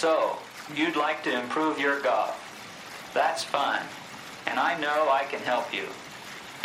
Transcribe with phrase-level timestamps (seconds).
[0.00, 0.38] So,
[0.74, 3.10] you'd like to improve your golf.
[3.12, 3.82] That's fine.
[4.46, 5.84] And I know I can help you.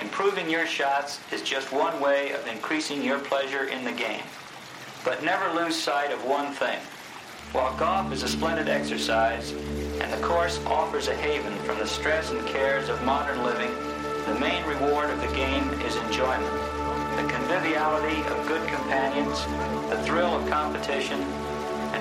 [0.01, 4.23] Improving your shots is just one way of increasing your pleasure in the game.
[5.03, 6.79] But never lose sight of one thing.
[7.51, 12.31] While golf is a splendid exercise, and the course offers a haven from the stress
[12.31, 13.73] and cares of modern living,
[14.27, 16.55] the main reward of the game is enjoyment.
[17.17, 19.43] The conviviality of good companions,
[19.89, 21.19] the thrill of competition,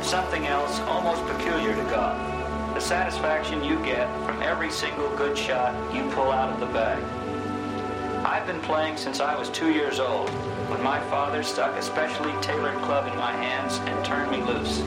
[0.05, 2.19] something else almost peculiar to golf.
[2.75, 7.03] The satisfaction you get from every single good shot you pull out of the bag.
[8.25, 10.29] I've been playing since I was two years old,
[10.69, 14.83] when my father stuck a specially tailored club in my hands and turned me loose.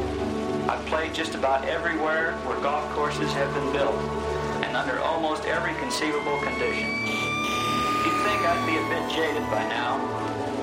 [0.70, 3.96] I've played just about everywhere where golf courses have been built,
[4.64, 6.90] and under almost every conceivable condition.
[8.06, 9.97] You'd think I'd be a bit jaded by now,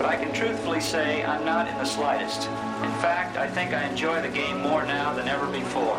[0.04, 2.42] but I can truthfully say I'm not in the slightest.
[2.42, 5.96] In fact, I think I enjoy the game more now than ever before.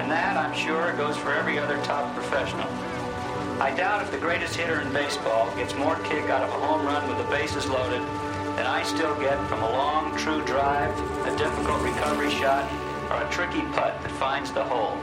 [0.00, 2.66] And that, I'm sure, goes for every other top professional.
[3.60, 6.86] I doubt if the greatest hitter in baseball gets more kick out of a home
[6.86, 8.00] run with the bases loaded
[8.56, 12.64] than I still get from a long, true drive, a difficult recovery shot,
[13.10, 14.96] or a tricky putt that finds the hole.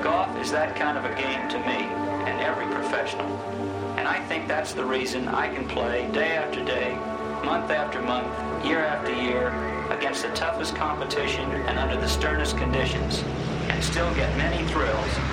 [0.00, 1.90] Golf is that kind of a game to me
[2.22, 3.26] and every professional.
[3.98, 6.96] And I think that's the reason I can play day after day,
[7.44, 8.26] month after month,
[8.64, 9.48] year after year,
[9.90, 13.22] against the toughest competition and under the sternest conditions,
[13.68, 15.32] and still get many thrills.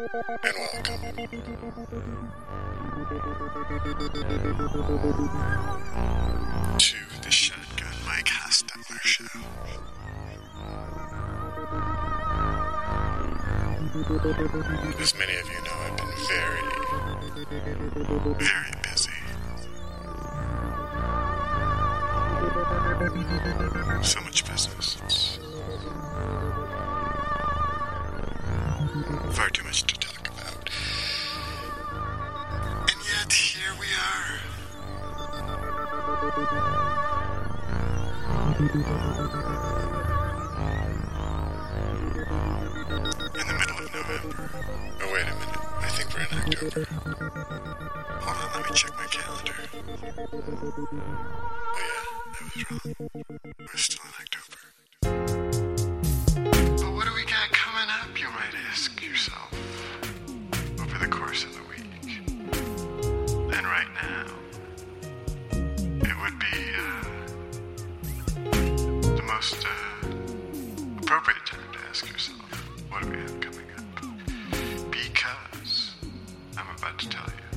[0.00, 0.96] And welcome
[6.78, 9.24] to the Shotgun Mike Hostettler Show.
[14.98, 16.62] As many of you know, I've been very,
[18.38, 19.18] very busy.
[24.02, 25.19] So much business.
[69.40, 69.70] Most uh,
[70.98, 72.38] appropriate time to ask yourself,
[72.90, 74.90] what do we have coming up?
[74.90, 75.94] Because
[76.58, 77.49] I'm about to tell you.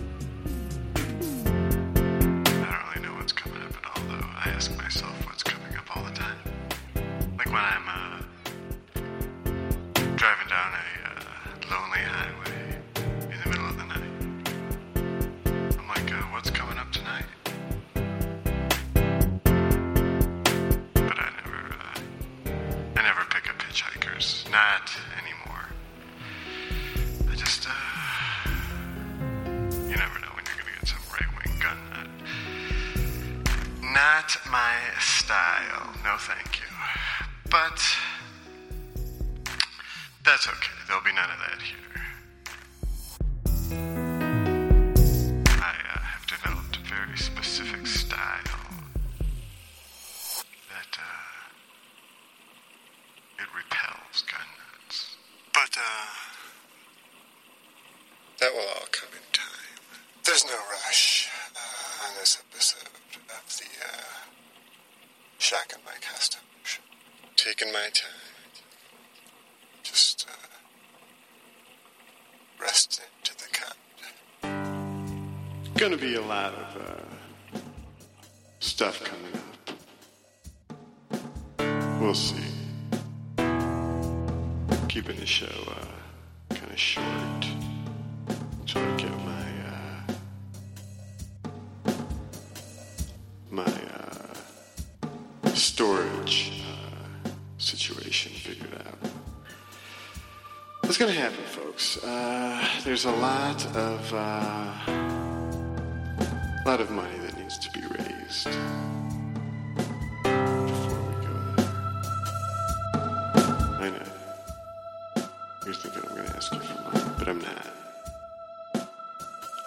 [55.73, 56.05] But uh,
[58.39, 59.79] that will all come in time.
[60.23, 62.89] There's no rush uh, on this episode
[63.29, 64.27] of the uh,
[65.39, 66.83] Shotgun Mike Hostettler show.
[67.35, 68.11] Taking my time.
[69.83, 70.33] Just uh,
[72.61, 73.77] rest into the cut.
[75.77, 77.01] Gonna be a lot of uh,
[78.59, 79.41] stuff coming up.
[81.99, 82.52] We'll see.
[84.93, 85.87] Keeping the show uh,
[86.53, 87.47] kind of short.
[88.67, 90.03] Try to get my uh,
[93.49, 94.35] my uh,
[95.55, 97.25] storage uh,
[97.57, 98.99] situation figured out.
[100.81, 101.97] What's gonna happen, folks?
[102.03, 104.71] Uh, there's a lot of uh,
[106.55, 108.47] a lot of money that needs to be raised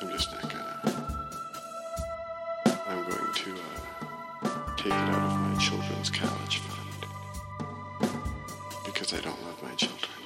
[0.06, 0.80] I'm just not gonna.
[2.86, 7.06] I'm going to uh, take it out of my children's college fund
[8.84, 10.16] because I don't love my children.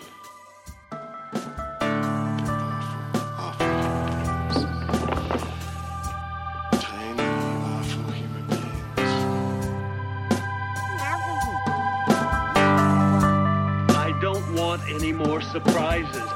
[16.12, 16.29] They're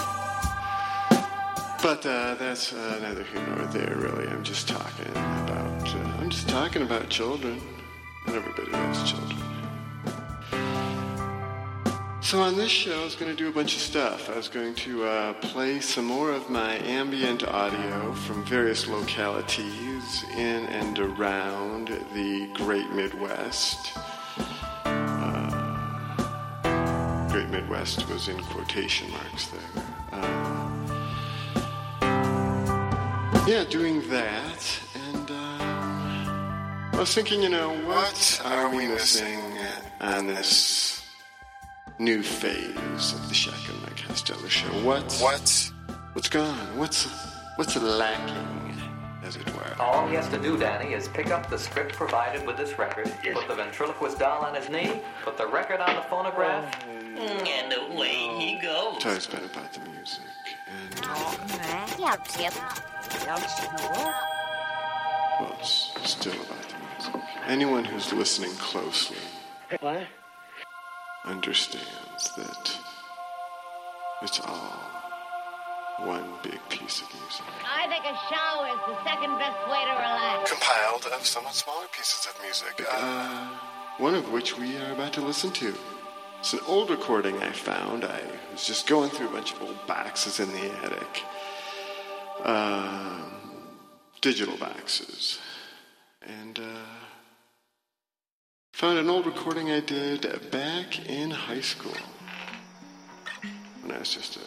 [2.06, 4.28] Uh, that's uh, neither here nor there, really.
[4.28, 5.88] I'm just talking about.
[5.88, 7.58] Uh, I'm just talking about children,
[8.26, 9.38] and everybody loves children.
[12.20, 14.28] So on this show, I was going to do a bunch of stuff.
[14.28, 20.24] I was going to uh, play some more of my ambient audio from various localities
[20.36, 23.96] in and around the Great Midwest.
[24.84, 25.68] Uh,
[27.30, 30.53] Great Midwest was in quotation marks there.
[33.46, 39.38] Yeah, doing that, and uh, I was thinking, you know, what are we missing
[40.00, 41.04] on this
[41.98, 44.68] new phase of the Shotgun Mike Hostettler show?
[44.82, 45.12] What?
[45.20, 45.70] What?
[46.14, 46.56] What's gone?
[46.78, 47.04] What's
[47.56, 48.80] what's lacking,
[49.22, 49.76] as it were?
[49.78, 53.12] All he has to do, Danny, is pick up the script provided with this record,
[53.34, 58.14] put the ventriloquist doll on his knee, put the record on the phonograph, and away
[58.38, 58.96] he goes.
[58.96, 60.43] It's always about the music, and
[65.40, 67.22] well, it's still about the music.
[67.46, 69.16] Anyone who's listening closely
[69.80, 70.06] What?
[71.24, 72.78] understands that
[74.22, 74.80] it's all
[76.00, 77.44] one big piece of music.
[77.64, 80.50] I think a shower is the second best way to relax.
[80.50, 83.48] Compiled of somewhat smaller pieces of music, uh,
[83.98, 85.74] one of which we are about to listen to.
[86.44, 88.04] It's an old recording I found.
[88.04, 88.20] I
[88.52, 91.22] was just going through a bunch of old boxes in the attic.
[92.42, 93.32] Um,
[94.20, 95.38] digital boxes.
[96.20, 96.84] And, uh,
[98.74, 101.96] found an old recording I did back in high school
[103.80, 104.44] when I was just a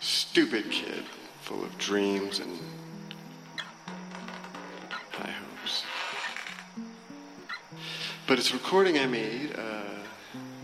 [0.00, 1.04] stupid kid
[1.42, 2.58] full of dreams and
[5.12, 5.84] high hopes.
[8.26, 9.79] But it's a recording I made uh,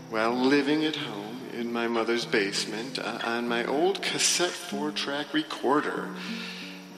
[0.09, 5.33] while living at home in my mother's basement uh, on my old cassette four track
[5.33, 6.09] recorder.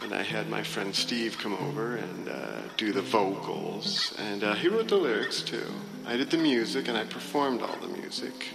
[0.01, 4.13] And I had my friend Steve come over and uh, do the vocals.
[4.17, 5.67] And uh, he wrote the lyrics too.
[6.05, 8.53] I did the music and I performed all the music.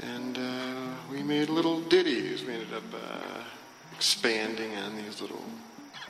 [0.00, 2.44] And uh, we made little ditties.
[2.44, 3.42] We ended up uh,
[3.94, 5.44] expanding on these little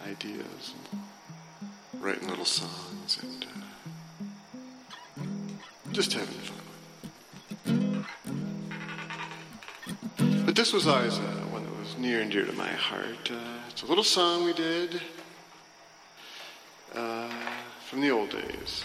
[0.07, 1.01] ideas, and
[2.01, 3.47] writing little songs, and
[5.19, 5.25] uh,
[5.93, 6.60] just having fun.
[10.51, 13.31] But this was always uh, one that was near and dear to my heart.
[13.31, 13.39] Uh,
[13.69, 15.01] it's a little song we did
[16.93, 17.31] uh,
[17.87, 18.83] from the old days.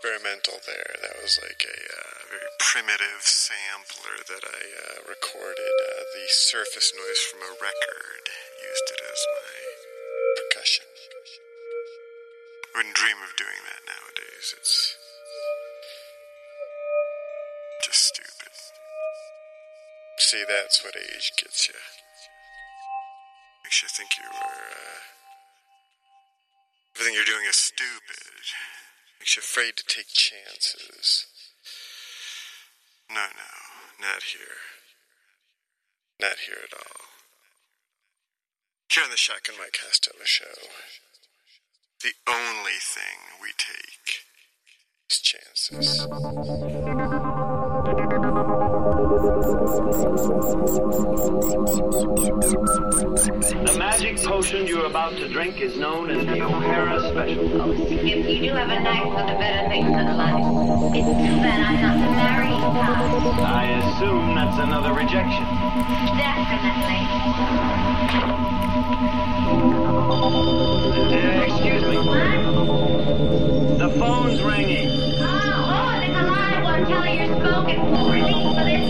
[0.00, 0.96] Experimental there.
[1.04, 5.76] That was like a uh, very primitive sampler that I uh, recorded.
[5.76, 8.24] Uh, the surface noise from a record.
[8.64, 9.52] Used it as my
[10.40, 10.88] percussion.
[12.64, 14.56] I Wouldn't dream of doing that nowadays.
[14.56, 14.96] It's
[17.84, 18.56] just stupid.
[20.16, 21.76] See, that's what age gets you.
[23.64, 24.64] Makes you think you are.
[24.64, 25.00] Uh,
[26.96, 28.48] everything you're doing is stupid.
[29.20, 31.26] Makes you afraid to take chances.
[33.10, 34.56] No, no, not here.
[36.18, 37.04] Not here at all.
[38.90, 40.68] Here on the Shotgun Mike Hostettler Show,
[42.02, 44.24] the only thing we take
[45.10, 46.06] is chances.
[50.00, 50.06] The
[53.78, 57.46] magic potion you're about to drink is known as the O'Hara Special.
[57.74, 60.40] Skip, you do have a knack for the better things in life.
[60.96, 63.44] It's too bad I'm not the marrying type.
[63.44, 65.44] I assume that's another rejection.
[66.16, 67.00] Definitely.
[71.12, 71.96] Uh, excuse me.
[71.98, 72.24] What?
[73.78, 74.88] The phone's ringing.
[75.20, 78.16] Oh, oh, Nikolai will tell you you're spoken for.
[78.16, 78.89] Leave for this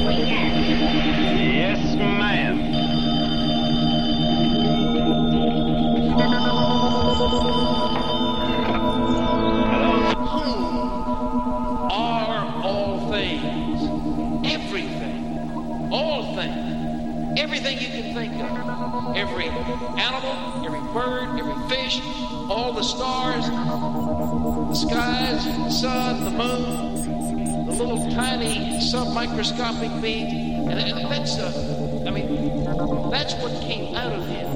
[29.14, 30.32] tiny submicroscopic beings,
[30.68, 34.50] and, and that's, uh, I mean, that's what came out of him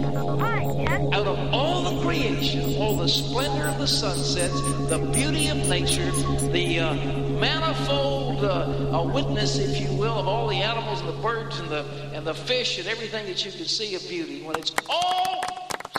[1.15, 6.11] out of all the creation, all the splendor of the sunsets, the beauty of nature,
[6.51, 6.95] the uh,
[7.39, 11.85] manifold uh, witness, if you will, of all the animals and the birds and the
[12.13, 14.43] and the fish and everything that you can see of beauty.
[14.43, 15.45] When it's all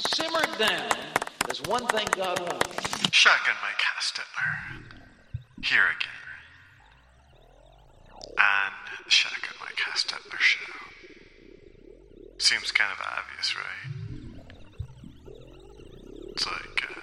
[0.10, 0.90] simmered down,
[1.46, 3.12] there's one thing God wants.
[3.12, 4.84] Shotgun Mike Hostettler.
[5.64, 6.15] Here again.
[8.38, 8.72] On
[9.06, 9.12] the
[9.76, 10.74] cast Mike their show.
[12.38, 13.92] Seems kind of obvious, right?
[16.30, 16.94] It's like, uh,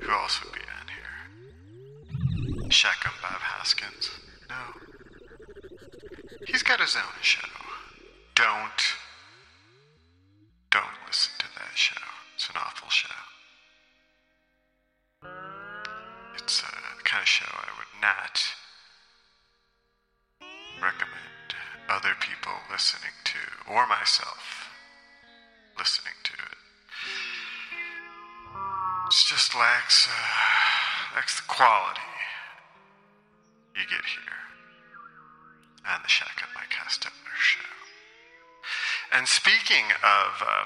[0.00, 0.88] who else would be on
[2.62, 2.70] here?
[2.70, 3.12] Shotgun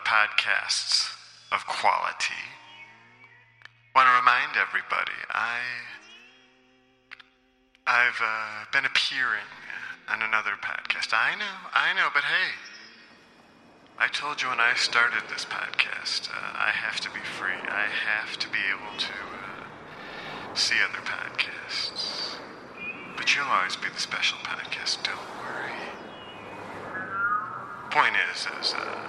[0.09, 1.13] podcasts
[1.53, 2.41] of quality,
[3.95, 5.61] want to remind everybody I
[7.87, 9.49] I've uh, been appearing
[10.09, 11.13] on another podcast.
[11.13, 12.57] I know, I know, but hey,
[13.99, 17.61] I told you when I started this podcast, uh, I have to be free.
[17.69, 22.37] I have to be able to uh, see other podcasts.
[23.15, 25.03] But you'll always be the special podcast.
[25.05, 25.77] Don't worry.
[27.91, 29.09] Point is, is uh,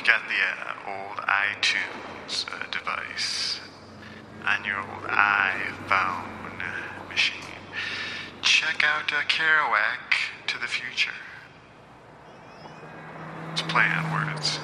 [0.00, 3.60] you got the uh, old iTunes uh, device
[4.44, 6.58] on your old iPhone
[7.08, 7.42] machine,
[8.42, 11.12] check out uh, Kerouac to the future.
[13.52, 14.58] It's play on words.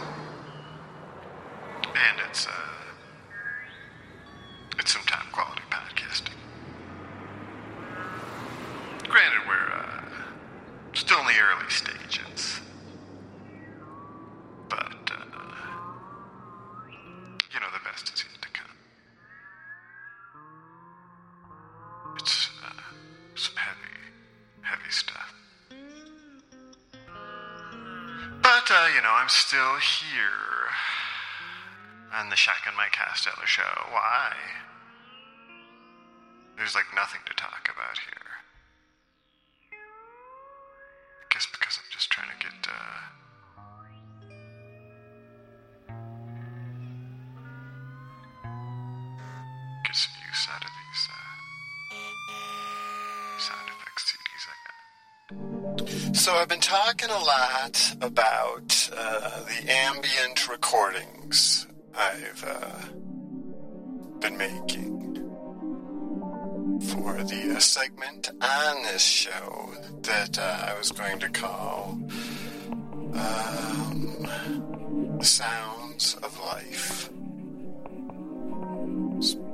[36.62, 38.31] There's like nothing to talk about here.
[39.73, 39.75] I
[41.35, 43.02] guess because I'm just trying to get, uh,
[49.85, 51.14] get some use out of these, uh,
[56.14, 61.66] So I've been talking a lot about uh, the ambient recordings
[61.97, 62.87] I've uh,
[64.21, 64.81] been making
[66.92, 69.72] for the segment on this show
[70.02, 71.99] that uh, I was going to call
[73.14, 74.28] um,
[75.22, 77.08] Sounds of Life."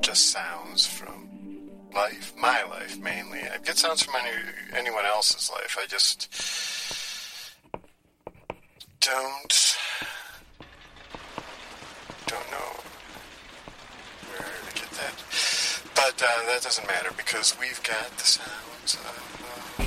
[0.00, 1.28] Just sounds from
[1.95, 3.40] life, my life mainly.
[3.40, 4.37] I get sounds from any,
[4.73, 5.76] anyone else's life.
[5.80, 6.28] I just
[9.00, 9.76] don't
[12.26, 12.71] don't know
[14.28, 15.14] where to get that.
[16.20, 19.84] Uh, that doesn't matter because we've got the sounds of, uh,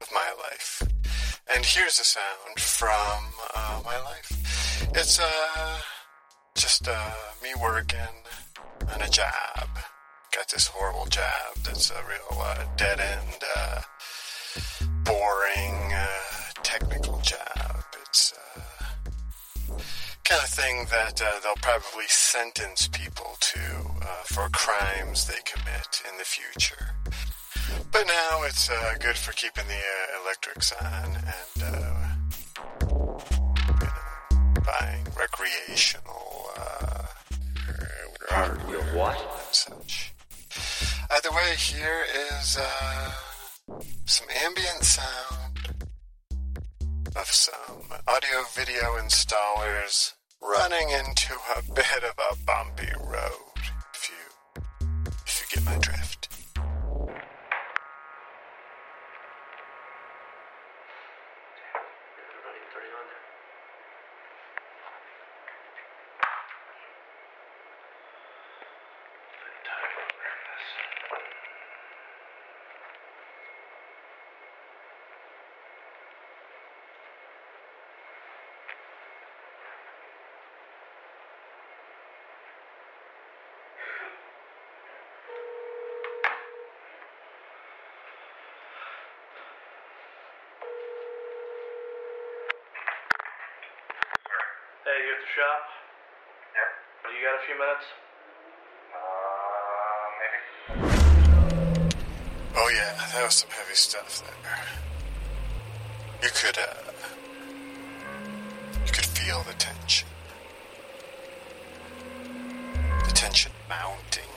[0.00, 0.82] of my life.
[1.54, 4.88] And here's a sound from uh, my life.
[4.94, 5.78] It's uh,
[6.54, 7.10] just uh,
[7.42, 7.98] me working
[8.92, 9.68] on a job
[10.36, 13.42] got this horrible job that's a real uh, dead end,
[20.28, 23.60] kind of thing that uh, they'll probably sentence people to
[24.02, 26.90] uh, for crimes they commit in the future.
[27.92, 28.68] But now it's
[29.00, 33.18] good for keeping the electrics on and you know,
[34.64, 36.36] buying recreational
[38.28, 38.96] hardware.
[38.96, 39.18] What?
[39.18, 40.12] And such.
[41.10, 42.04] Either way, here
[42.40, 43.12] is uh,
[44.04, 45.86] some ambient sound
[47.14, 50.15] of some audio video installers
[50.46, 53.30] running into a bit of a bumpy road.
[53.94, 54.62] If you,
[55.26, 56.16] if you get my drift.
[94.86, 95.62] Hey, you at the shop?
[96.54, 96.70] Yep.
[97.10, 97.86] You got a few minutes?
[98.94, 100.40] Uh, maybe.
[102.54, 104.62] Oh yeah, that was some heavy stuff there.
[106.22, 106.92] You could, uh,
[108.86, 110.08] you could feel the tension.
[113.08, 114.30] The tension mounting.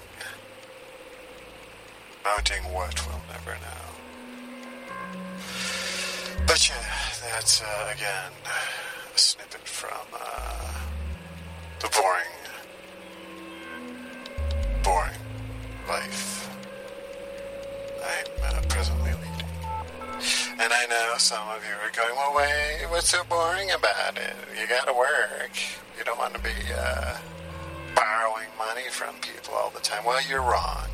[2.26, 3.86] Mounting what, we'll never know.
[6.48, 6.90] But yeah,
[7.34, 8.32] that's, uh, again,
[9.14, 10.74] a snippet from, uh,
[11.80, 12.36] the boring,
[14.84, 15.22] boring
[15.88, 16.50] life
[18.04, 19.50] I'm uh, presently leading.
[20.60, 24.36] And I know some of you are going, well, wait, what's so boring about it?
[24.60, 25.56] You gotta work.
[25.98, 27.18] You don't want to be uh,
[27.96, 30.04] borrowing money from people all the time.
[30.06, 30.90] Well, you're wrong.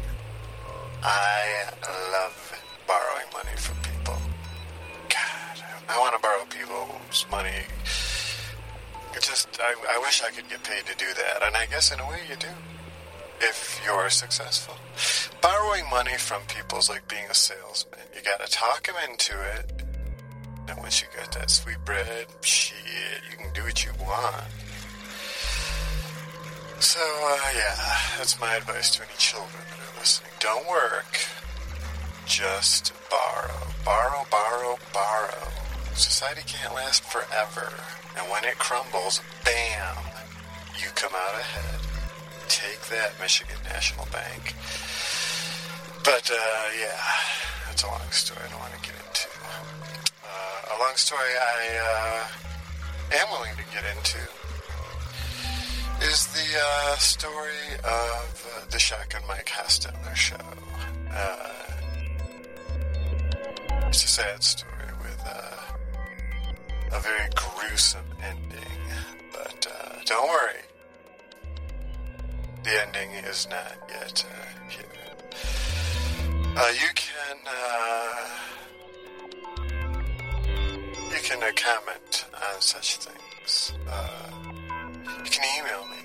[1.02, 1.72] I
[2.12, 4.18] love borrowing money from people.
[5.10, 7.66] God, I want to borrow people's money.
[9.26, 11.42] Just, I, I wish I could get paid to do that.
[11.42, 12.48] And I guess in a way you do
[13.42, 14.76] if you're successful.
[15.42, 18.00] Borrowing money from people is like being a salesman.
[18.16, 19.84] You gotta talk them into it.
[20.68, 24.46] And once you got that sweet bread, shit, you can do what you want.
[26.80, 27.76] So, uh, yeah,
[28.18, 30.32] that's my advice to any children that are listening.
[30.40, 31.18] Don't work,
[32.26, 33.68] just borrow.
[33.86, 35.55] Borrow, borrow, borrow.
[35.96, 37.74] Society can't last forever.
[38.18, 39.96] And when it crumbles, bam,
[40.78, 41.80] you come out ahead.
[42.50, 44.54] Take that, Michigan National Bank.
[46.04, 47.00] But, uh, yeah,
[47.66, 49.28] that's a long story I don't want to get into.
[50.24, 52.28] Uh, a long story I uh,
[53.22, 54.20] am willing to get into
[56.12, 60.36] is the uh, story of the Shotgun Mike Hostettler show.
[61.10, 61.54] Uh,
[63.88, 64.75] it's a sad story
[66.96, 68.72] a very gruesome ending,
[69.34, 70.62] but uh, don't worry.
[72.64, 74.86] The ending is not yet uh, here.
[76.58, 78.30] Uh, you can uh,
[81.12, 83.74] you can uh, comment on such things.
[83.90, 84.30] Uh,
[85.24, 85.98] you can email me.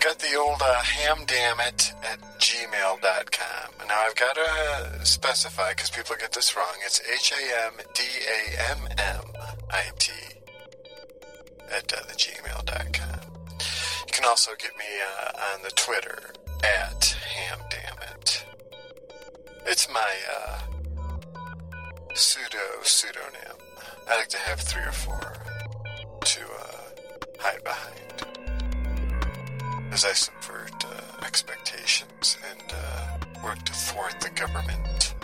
[0.00, 3.88] Got the old uh, hamdammit at gmail.com.
[3.88, 6.74] Now I've got to uh, specify because people get this wrong.
[6.84, 9.24] It's H A M D A M M
[9.70, 10.12] I T
[11.70, 13.20] at uh, the gmail.com.
[14.06, 14.84] You can also get me
[15.20, 16.18] uh, on the Twitter
[16.62, 18.44] at hamdammit.
[19.66, 20.60] It's my uh,
[22.14, 23.56] pseudo pseudonym.
[24.08, 25.34] I like to have three or four
[26.24, 26.76] to uh,
[27.40, 28.27] hide behind
[29.92, 35.14] as I subvert uh, expectations and uh, work to thwart the government.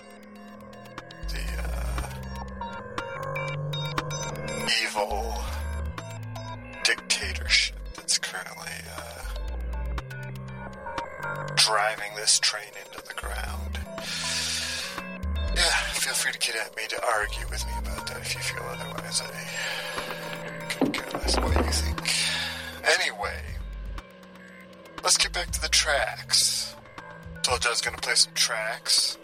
[1.29, 2.11] The uh,
[4.83, 5.35] evil
[6.85, 9.23] dictatorship that's currently uh,
[11.57, 13.79] driving this train into the ground.
[15.57, 18.41] Yeah, feel free to get at me to argue with me about that if you
[18.41, 19.23] feel otherwise.
[19.23, 19.31] I
[25.35, 26.77] back to the tracks.
[27.43, 29.19] Told you I was going to play some tracks.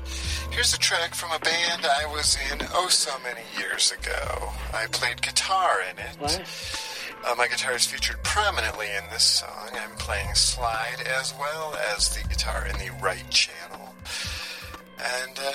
[0.51, 4.51] Here's a track from a band I was in oh so many years ago.
[4.75, 6.17] I played guitar in it.
[6.19, 7.15] What?
[7.25, 9.71] Uh, my guitar is featured prominently in this song.
[9.73, 13.95] I'm playing slide as well as the guitar in the right channel.
[14.99, 15.53] And, uh,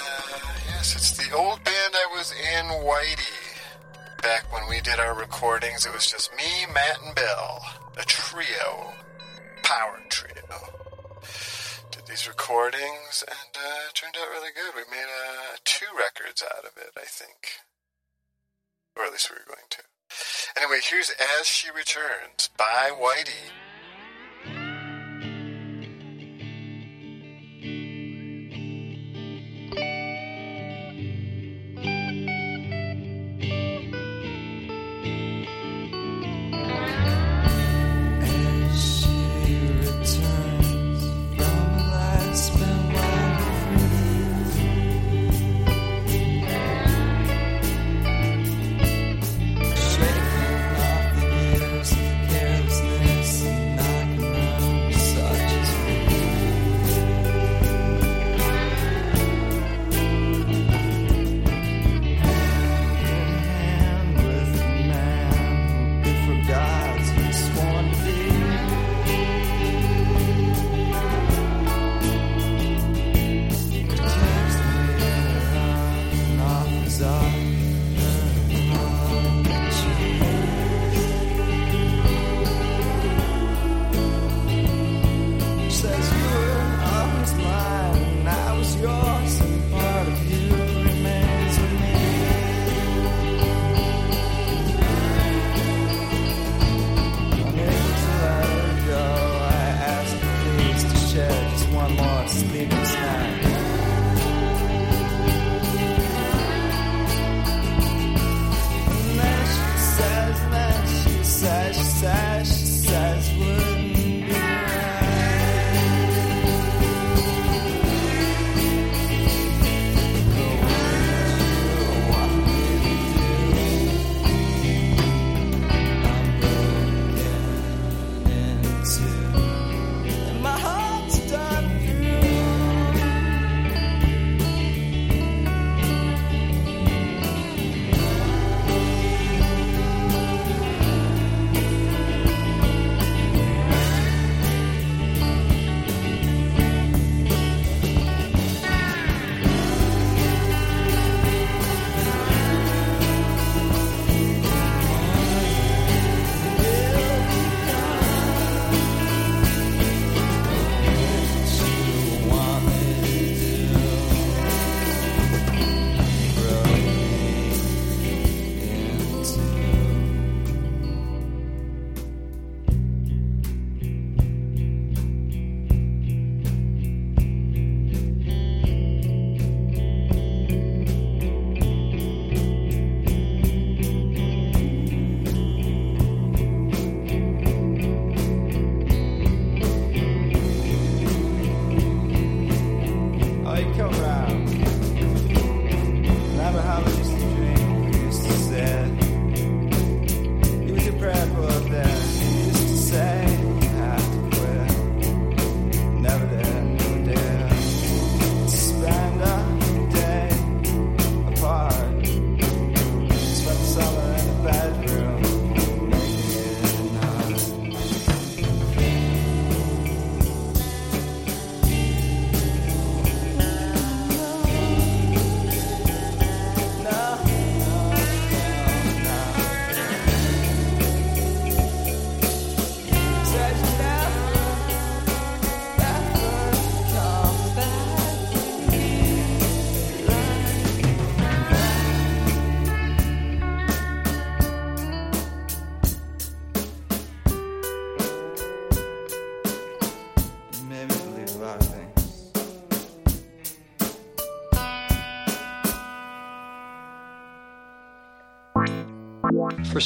[0.70, 4.24] yes, it's the old band I was in, Whitey.
[4.24, 7.62] Back when we did our recordings, it was just me, Matt, and Bill.
[7.98, 8.94] A trio.
[9.66, 10.78] Power trio.
[11.90, 14.76] Did these recordings, and, uh, it turned out really good.
[14.76, 17.58] We made, uh, two records out of it, I think.
[18.96, 19.84] Or at least we were going to.
[20.56, 23.52] Anyway, here's As She Returns by Whitey.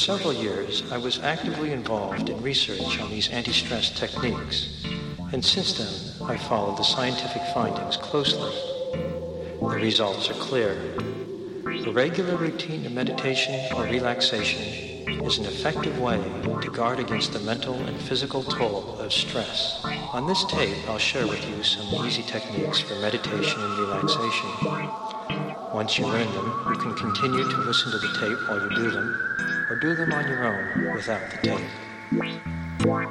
[0.00, 4.82] Several years, I was actively involved in research on these anti stress techniques,
[5.32, 8.50] and since then, I followed the scientific findings closely.
[9.60, 10.72] The results are clear.
[11.66, 14.62] A regular routine of meditation or relaxation
[15.22, 16.18] is an effective way
[16.62, 19.84] to guard against the mental and physical toll of stress.
[20.14, 24.48] On this tape, I'll share with you some easy techniques for meditation and relaxation.
[25.74, 28.90] Once you learn them, you can continue to listen to the tape while you do
[28.90, 31.60] them, or do them on your own without the tape.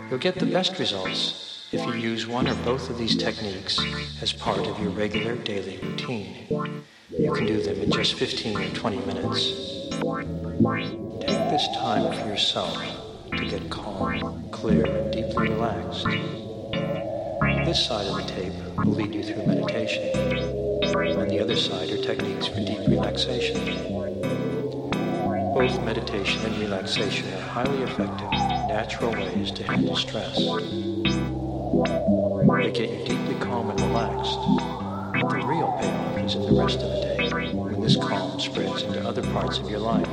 [0.10, 3.80] You'll get the best results if you use one or both of these techniques
[4.22, 6.84] as part of your regular daily routine.
[7.18, 9.46] You can do them in just 15 or 20 minutes.
[11.22, 12.78] Take this time for yourself
[13.32, 16.06] to get calm, clear, and deeply relaxed.
[17.66, 20.50] This side of the tape will lead you through meditation.
[21.20, 24.09] On the other side are techniques for deep relaxation.
[25.60, 30.38] Both meditation and relaxation are highly effective, natural ways to handle stress.
[30.38, 30.46] They
[32.72, 34.40] get you deeply calm and relaxed.
[35.22, 38.84] But the real payoff is in the rest of the day, when this calm spreads
[38.84, 40.08] into other parts of your life.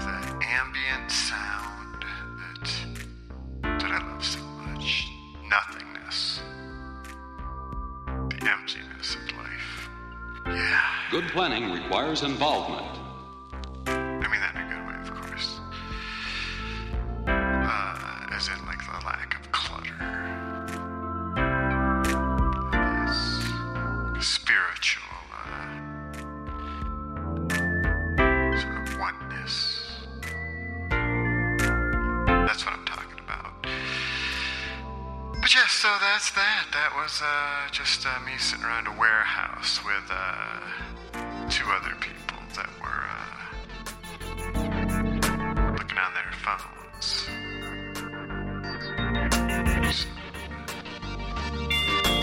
[0.00, 2.04] Of ambient sound
[2.38, 2.72] that,
[3.62, 5.08] that I love so much.
[5.48, 6.40] Nothingness.
[8.06, 9.88] The emptiness of life.
[10.46, 10.80] Yeah.
[11.10, 12.89] Good planning requires involvement.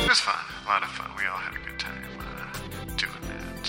[0.07, 1.11] It was fun, a lot of fun.
[1.17, 2.55] We all had a good time uh,
[2.95, 3.67] doing that.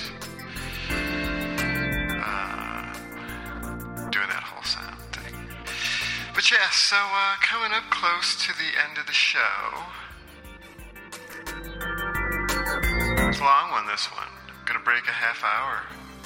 [2.14, 2.94] Uh,
[4.10, 5.34] doing that whole sound thing.
[6.36, 9.82] But yeah, so uh, coming up close to the end of the show.
[13.26, 14.30] It's a long one, this one.
[14.46, 15.82] I'm gonna break a half hour.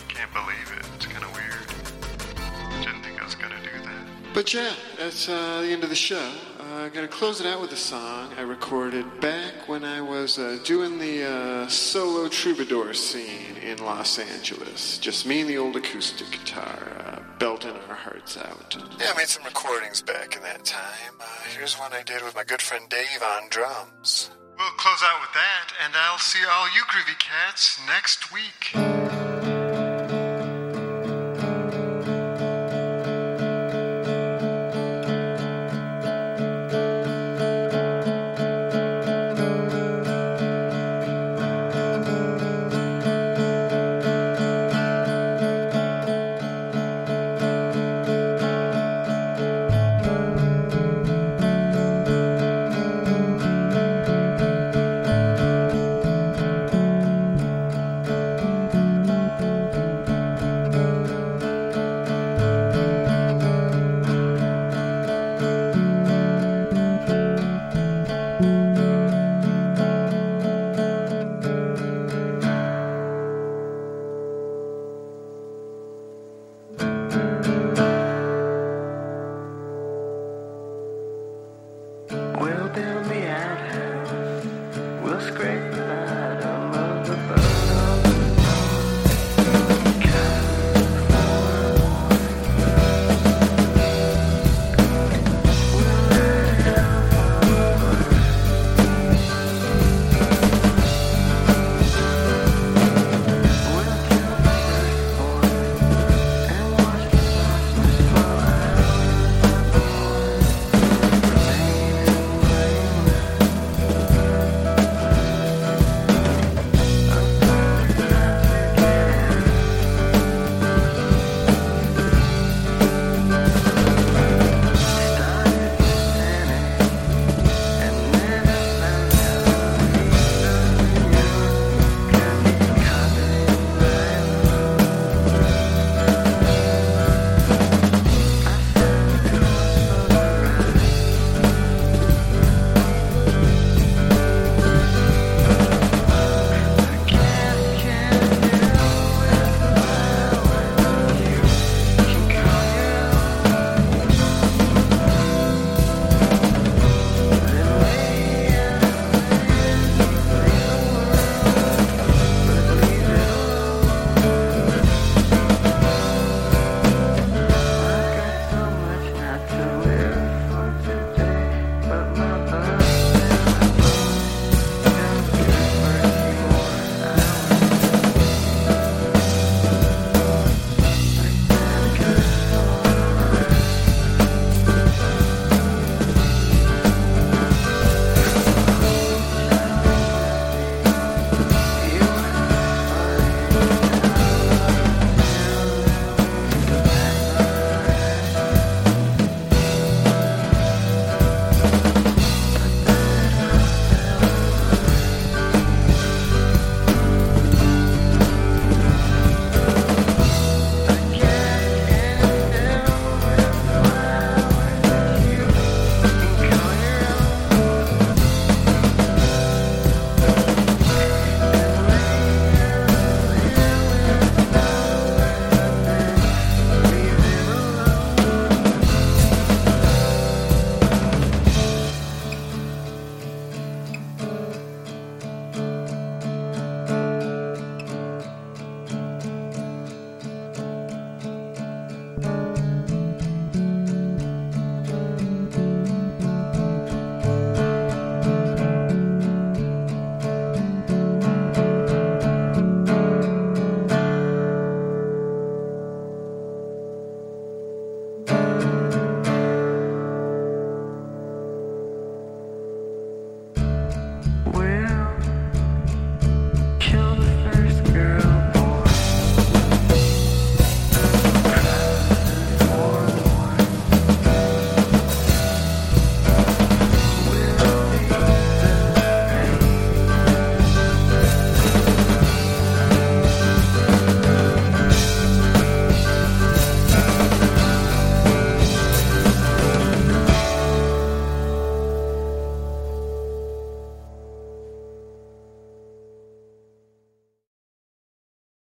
[0.09, 0.85] Can't believe it.
[0.95, 2.85] It's kind of weird.
[2.85, 4.35] Didn't think I was gonna do that.
[4.35, 6.33] But yeah, that's uh, the end of the show.
[6.73, 10.59] Uh, gonna close it out with a song I recorded back when I was uh,
[10.65, 14.97] doing the uh, solo troubadour scene in Los Angeles.
[14.97, 18.75] Just me and the old acoustic guitar, uh, belting our hearts out.
[18.99, 21.13] Yeah, I made some recordings back in that time.
[21.21, 24.31] Uh, here's one I did with my good friend Dave on drums.
[24.59, 29.22] We'll close out with that, and I'll see all you groovy cats next week.